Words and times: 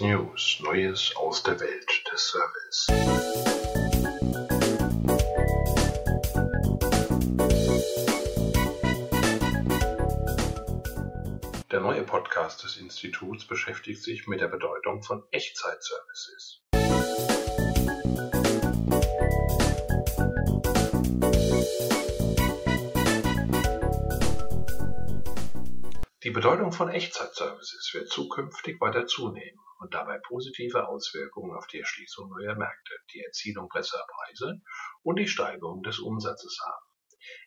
News, 0.00 0.60
Neues 0.62 1.16
aus 1.16 1.42
der 1.42 1.58
Welt 1.58 2.04
des 2.12 2.28
Service. 2.28 2.86
Der 11.70 11.80
neue 11.80 12.02
Podcast 12.02 12.62
des 12.64 12.76
Instituts 12.76 13.46
beschäftigt 13.46 14.02
sich 14.02 14.26
mit 14.26 14.42
der 14.42 14.48
Bedeutung 14.48 15.02
von 15.02 15.22
Echtzeitservices. 15.30 16.60
Die 26.24 26.30
Bedeutung 26.30 26.70
von 26.70 26.88
Echtzeitservices 26.88 27.90
wird 27.94 28.08
zukünftig 28.08 28.80
weiter 28.80 29.08
zunehmen 29.08 29.58
und 29.80 29.92
dabei 29.92 30.20
positive 30.20 30.86
Auswirkungen 30.86 31.56
auf 31.56 31.66
die 31.66 31.80
Erschließung 31.80 32.30
neuer 32.30 32.54
Märkte, 32.54 32.94
die 33.12 33.24
Erzielung 33.24 33.68
besserer 33.68 34.06
Preise 34.06 34.60
und 35.02 35.18
die 35.18 35.26
Steigerung 35.26 35.82
des 35.82 35.98
Umsatzes 35.98 36.56
haben. 36.64 36.86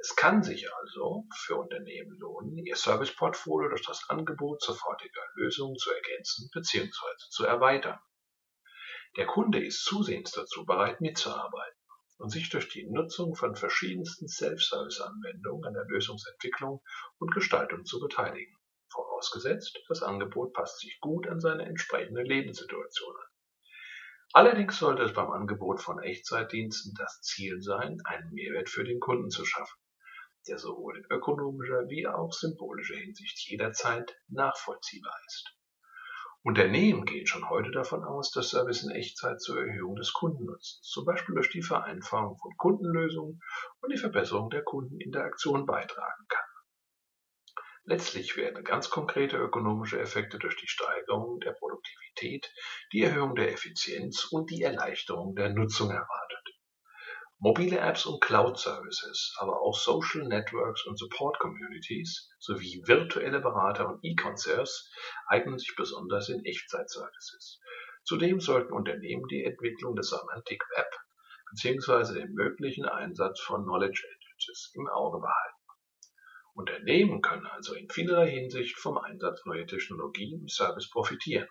Es 0.00 0.16
kann 0.16 0.42
sich 0.42 0.68
also 0.74 1.26
für 1.44 1.54
Unternehmen 1.54 2.18
lohnen, 2.18 2.58
ihr 2.66 2.74
Serviceportfolio 2.74 3.68
durch 3.68 3.86
das 3.86 4.02
Angebot 4.08 4.60
sofortiger 4.60 5.22
Lösungen 5.36 5.76
zu 5.76 5.92
ergänzen 5.92 6.50
bzw. 6.52 6.90
zu 7.30 7.44
erweitern. 7.44 8.00
Der 9.16 9.26
Kunde 9.26 9.64
ist 9.64 9.84
zusehends 9.84 10.32
dazu 10.32 10.64
bereit, 10.66 11.00
mitzuarbeiten 11.00 11.85
und 12.18 12.30
sich 12.30 12.50
durch 12.50 12.68
die 12.68 12.86
Nutzung 12.86 13.34
von 13.34 13.54
verschiedensten 13.54 14.28
Self-Service-Anwendungen 14.28 15.64
an 15.64 15.74
der 15.74 15.84
Lösungsentwicklung 15.84 16.82
und 17.18 17.34
Gestaltung 17.34 17.84
zu 17.84 18.00
beteiligen 18.00 18.56
vorausgesetzt, 18.96 19.78
das 19.88 20.02
Angebot 20.02 20.52
passt 20.52 20.80
sich 20.80 20.98
gut 21.00 21.26
an 21.28 21.40
seine 21.40 21.66
entsprechende 21.66 22.22
Lebenssituation 22.22 23.14
an. 23.16 23.30
Allerdings 24.32 24.78
sollte 24.78 25.02
es 25.02 25.12
beim 25.12 25.30
Angebot 25.30 25.80
von 25.80 26.02
Echtzeitdiensten 26.02 26.94
das 26.96 27.20
Ziel 27.22 27.60
sein, 27.62 28.00
einen 28.04 28.32
Mehrwert 28.32 28.68
für 28.68 28.84
den 28.84 29.00
Kunden 29.00 29.30
zu 29.30 29.44
schaffen, 29.44 29.80
der 30.48 30.58
sowohl 30.58 30.98
in 30.98 31.04
ökonomischer 31.10 31.88
wie 31.88 32.06
auch 32.06 32.32
symbolischer 32.32 32.96
Hinsicht 32.96 33.48
jederzeit 33.48 34.14
nachvollziehbar 34.28 35.16
ist. 35.26 35.55
Unternehmen 36.42 37.04
gehen 37.04 37.26
schon 37.26 37.48
heute 37.50 37.70
davon 37.70 38.04
aus, 38.04 38.30
dass 38.30 38.50
Service 38.50 38.82
in 38.82 38.90
Echtzeit 38.90 39.40
zur 39.40 39.58
Erhöhung 39.58 39.96
des 39.96 40.12
Kundennutzens, 40.12 40.80
zum 40.82 41.04
Beispiel 41.04 41.34
durch 41.34 41.50
die 41.50 41.62
Vereinfachung 41.62 42.38
von 42.38 42.56
Kundenlösungen 42.56 43.40
und 43.80 43.92
die 43.92 43.98
Verbesserung 43.98 44.50
der 44.50 44.62
Kundeninteraktion 44.62 45.66
beitragen 45.66 46.26
kann. 46.28 46.44
Letztlich 47.88 48.36
werden 48.36 48.64
ganz 48.64 48.90
konkrete 48.90 49.36
ökonomische 49.36 50.00
Effekte 50.00 50.38
durch 50.38 50.56
die 50.56 50.66
Steigerung 50.66 51.38
der 51.38 51.52
Produktivität, 51.52 52.52
die 52.92 53.02
Erhöhung 53.02 53.36
der 53.36 53.52
Effizienz 53.52 54.24
und 54.24 54.50
die 54.50 54.62
Erleichterung 54.62 55.36
der 55.36 55.50
Nutzung 55.50 55.90
erwartet. 55.90 56.35
Mobile 57.38 57.78
Apps 57.78 58.06
und 58.06 58.22
Cloud-Services, 58.22 59.36
aber 59.38 59.60
auch 59.60 59.76
Social 59.78 60.26
Networks 60.26 60.86
und 60.86 60.98
Support-Communities 60.98 62.30
sowie 62.38 62.82
virtuelle 62.86 63.40
Berater 63.40 63.88
und 63.88 64.02
E-Concerts 64.02 64.90
eignen 65.26 65.58
sich 65.58 65.74
besonders 65.76 66.30
in 66.30 66.42
Echtzeit-Services. 66.46 67.60
Zudem 68.04 68.40
sollten 68.40 68.72
Unternehmen 68.72 69.28
die 69.28 69.44
Entwicklung 69.44 69.96
des 69.96 70.08
Semantic 70.08 70.62
Web 70.76 70.90
bzw. 71.50 72.14
den 72.14 72.32
möglichen 72.32 72.86
Einsatz 72.86 73.40
von 73.42 73.64
Knowledge 73.64 74.06
Edges 74.32 74.72
im 74.74 74.88
Auge 74.88 75.18
behalten. 75.18 75.56
Unternehmen 76.54 77.20
können 77.20 77.46
also 77.46 77.74
in 77.74 77.90
vielerlei 77.90 78.30
Hinsicht 78.30 78.78
vom 78.78 78.96
Einsatz 78.96 79.44
neuer 79.44 79.66
Technologien 79.66 80.40
im 80.40 80.48
Service 80.48 80.88
profitieren. 80.88 81.48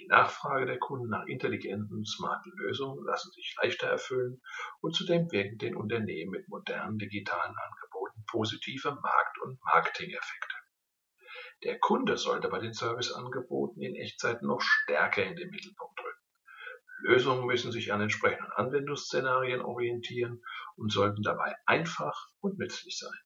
Die 0.00 0.06
Nachfrage 0.06 0.64
der 0.64 0.78
Kunden 0.78 1.10
nach 1.10 1.26
intelligenten, 1.26 2.06
smarten 2.06 2.52
Lösungen 2.56 3.04
lassen 3.04 3.30
sich 3.32 3.54
leichter 3.60 3.86
erfüllen 3.86 4.40
und 4.80 4.96
zudem 4.96 5.30
wirken 5.30 5.58
den 5.58 5.76
Unternehmen 5.76 6.30
mit 6.30 6.48
modernen 6.48 6.98
digitalen 6.98 7.54
Angeboten 7.54 8.24
positive 8.26 8.92
Markt- 8.92 9.42
und 9.42 9.62
Marketing-Effekte. 9.62 10.56
Der 11.64 11.78
Kunde 11.78 12.16
sollte 12.16 12.48
bei 12.48 12.60
den 12.60 12.72
Serviceangeboten 12.72 13.82
in 13.82 13.94
Echtzeit 13.94 14.40
noch 14.40 14.62
stärker 14.62 15.22
in 15.22 15.36
den 15.36 15.50
Mittelpunkt 15.50 16.00
rücken. 16.00 16.24
Lösungen 17.02 17.44
müssen 17.44 17.70
sich 17.70 17.92
an 17.92 18.00
entsprechenden 18.00 18.50
Anwendungsszenarien 18.52 19.60
orientieren 19.60 20.42
und 20.76 20.90
sollten 20.90 21.22
dabei 21.22 21.54
einfach 21.66 22.28
und 22.40 22.58
nützlich 22.58 22.98
sein. 22.98 23.20